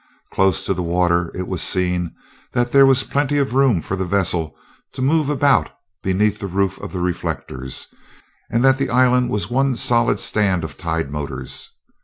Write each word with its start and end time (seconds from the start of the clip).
Close 0.33 0.65
to 0.65 0.73
the 0.73 0.81
water, 0.81 1.31
it 1.35 1.47
was 1.47 1.61
seen 1.61 2.15
that 2.53 2.71
there 2.71 2.87
was 2.87 3.03
plenty 3.03 3.37
of 3.37 3.53
room 3.53 3.79
for 3.83 3.95
the 3.95 4.03
vessel 4.03 4.55
to 4.93 4.99
move 4.99 5.29
about 5.29 5.69
beneath 6.01 6.39
the 6.39 6.47
roof 6.47 6.79
of 6.79 6.95
reflectors, 6.95 7.85
and 8.49 8.63
that 8.63 8.79
the 8.79 8.89
island 8.89 9.29
was 9.29 9.51
one 9.51 9.75
solid 9.75 10.19
stand 10.19 10.63
of 10.63 10.75
tide 10.75 11.11
motors. 11.11 11.73